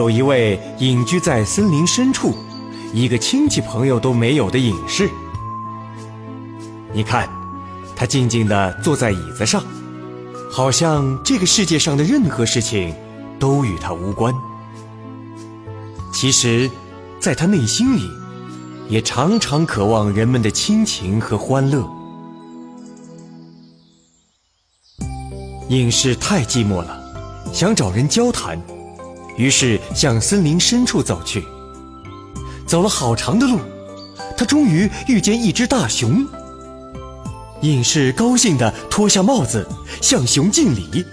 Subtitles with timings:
[0.00, 2.34] 有一位隐居在森林深处、
[2.94, 5.10] 一个亲戚朋友都没有的隐士。
[6.90, 7.28] 你看，
[7.94, 9.62] 他静静地坐在椅子上，
[10.50, 12.94] 好像这个世界上的任何事情
[13.38, 14.34] 都与他无关。
[16.14, 16.70] 其实，
[17.20, 18.10] 在他内心里，
[18.88, 21.86] 也常常渴望人们的亲情和欢乐。
[25.68, 26.98] 隐士太寂寞了，
[27.52, 28.58] 想找人交谈。
[29.36, 31.44] 于是向森林深处走去。
[32.66, 33.58] 走了好长的路，
[34.36, 36.26] 他终于遇见一只大熊。
[37.62, 39.66] 隐士高兴地脱下帽子，
[40.00, 41.04] 向熊敬礼。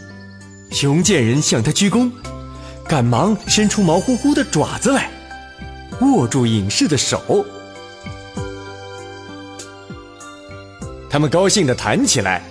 [0.72, 2.12] 熊见人向他鞠躬，
[2.88, 5.10] 赶忙伸出毛乎乎的爪子来，
[6.02, 7.45] 握住隐士的手。
[11.10, 12.44] 他们高兴地谈起来，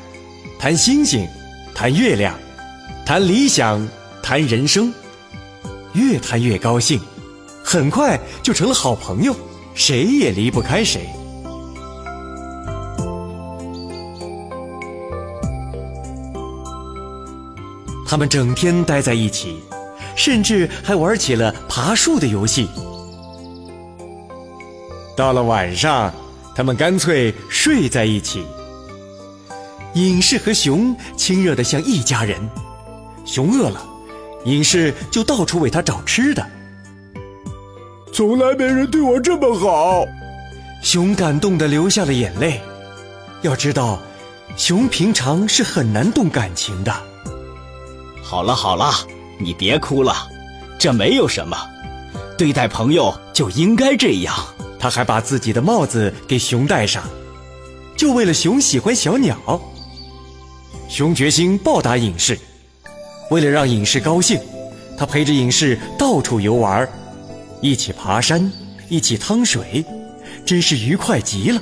[0.58, 1.28] 谈星星，
[1.74, 2.34] 谈月亮，
[3.04, 3.86] 谈理想，
[4.22, 4.92] 谈人生。
[5.96, 7.00] 越谈越高兴，
[7.64, 9.34] 很快就成了好朋友，
[9.74, 11.08] 谁也离不开谁。
[18.06, 19.56] 他们整天待在一起，
[20.14, 22.68] 甚至还玩起了爬树的游戏。
[25.16, 26.12] 到了晚上，
[26.54, 28.44] 他们干脆睡在一起。
[29.94, 32.38] 隐士和熊亲热的像一家人，
[33.24, 33.95] 熊饿了。
[34.46, 36.46] 隐士就到处为他找吃的，
[38.12, 40.04] 从来没人对我这么好。
[40.82, 42.60] 熊感动的流下了眼泪。
[43.42, 44.00] 要知道，
[44.56, 46.94] 熊平常是很难动感情的。
[48.22, 48.92] 好了好了，
[49.36, 50.14] 你别哭了，
[50.78, 51.56] 这没有什么。
[52.38, 54.32] 对待朋友就应该这样。
[54.78, 57.02] 他还把自己的帽子给熊戴上，
[57.96, 59.60] 就为了熊喜欢小鸟。
[60.88, 62.38] 熊决心报答隐士。
[63.30, 64.40] 为了让隐士高兴，
[64.96, 66.88] 他陪着隐士到处游玩，
[67.60, 68.50] 一起爬山，
[68.88, 69.84] 一起趟水，
[70.44, 71.60] 真是愉快极了。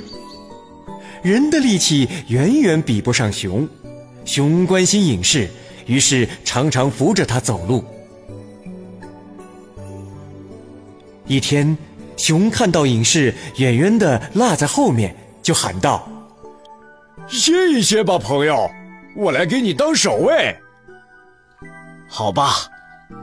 [1.23, 3.67] 人的力气远远比不上熊，
[4.25, 5.49] 熊关心隐士，
[5.87, 7.83] 于是常常扶着他走路。
[11.25, 11.75] 一天，
[12.15, 16.07] 熊看到隐士远远的落在后面，就喊道
[17.27, 18.69] ：“歇一歇吧，朋友，
[19.15, 20.55] 我来给你当守卫。”
[22.17, 22.55] 好吧，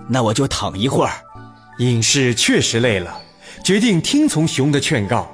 [0.07, 1.13] 那我就躺一会儿。
[1.79, 3.19] 隐士确实累了，
[3.65, 5.27] 决定听从熊的劝告。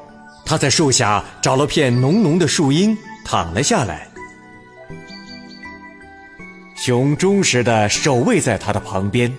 [0.46, 4.08] 他在树下找了片浓浓的树荫，躺了下来。
[6.76, 9.36] 熊忠实的守卫在他的旁边。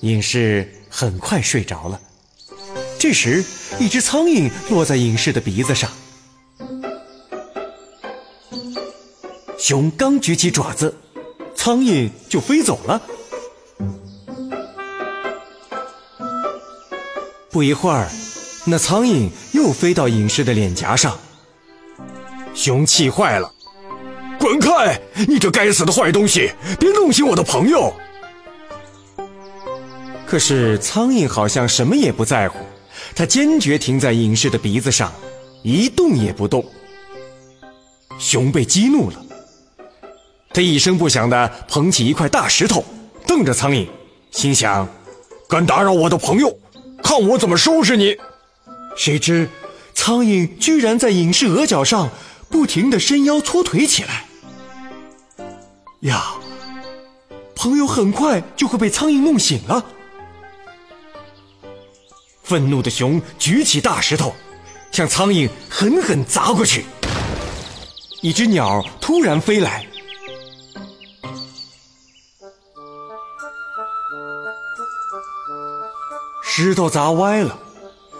[0.00, 2.00] 隐士很快睡着了。
[2.98, 3.44] 这时，
[3.78, 5.90] 一只苍蝇落在隐士的鼻子上。
[9.58, 10.96] 熊刚举起爪子。
[11.68, 12.98] 苍蝇就飞走了。
[17.50, 18.08] 不一会儿，
[18.64, 21.18] 那苍蝇又飞到隐士的脸颊上。
[22.54, 23.52] 熊气坏了，
[24.40, 24.98] 滚开！
[25.28, 27.92] 你这该死的坏东西，别弄醒我的朋友！
[30.26, 32.60] 可是苍蝇好像什么也不在乎，
[33.14, 35.12] 它坚决停在隐士的鼻子上，
[35.62, 36.64] 一动也不动。
[38.18, 39.22] 熊被激怒了。
[40.58, 42.84] 他一声不响地捧起一块大石头，
[43.24, 43.86] 瞪着苍蝇，
[44.32, 44.88] 心想
[45.48, 46.58] ：“敢打扰我的朋友，
[47.00, 48.16] 看我怎么收拾你！”
[48.98, 49.48] 谁知，
[49.94, 52.10] 苍蝇居然在隐士额角上
[52.50, 54.24] 不停地伸腰搓腿起来。
[56.00, 56.34] 呀！
[57.54, 59.84] 朋友很快就会被苍蝇弄醒了。
[62.42, 64.34] 愤怒的熊举起大石头，
[64.90, 66.84] 向苍蝇狠狠砸过去。
[68.22, 69.86] 一只鸟突然飞来。
[76.42, 77.58] 石头砸歪了，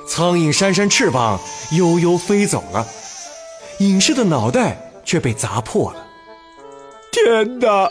[0.07, 1.41] 苍蝇扇扇翅膀，
[1.73, 2.87] 悠悠飞走了。
[3.79, 6.07] 隐士的脑袋却被砸破了。
[7.11, 7.91] 天哪！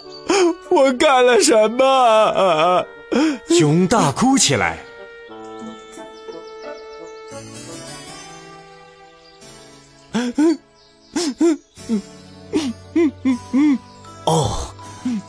[0.69, 1.85] 我干了什么？
[1.85, 2.85] 啊
[3.49, 4.77] 熊大哭起来。
[14.25, 14.73] 哦，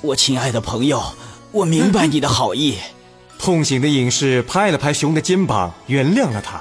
[0.02, 1.00] 我亲爱的朋友，
[1.52, 2.78] 我明白你的好意。
[3.38, 6.60] 痛醒的隐士拍了拍熊的肩膀，原谅了他。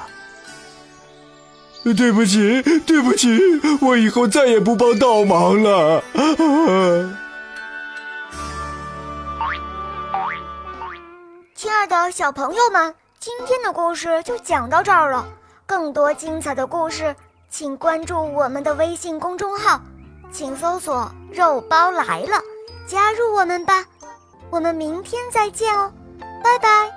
[1.95, 3.39] 对不起，对不起，
[3.81, 6.03] 我以后再也不帮倒忙了。
[11.55, 15.27] 亲爱的小朋友们，今天的故事就讲到这儿了。
[15.65, 17.15] 更多精彩的故事，
[17.49, 19.81] 请关注我们的微信公众号，
[20.31, 22.41] 请搜索“肉包来了”，
[22.85, 23.85] 加入我们吧。
[24.49, 25.91] 我们明天再见哦，
[26.41, 26.96] 拜拜。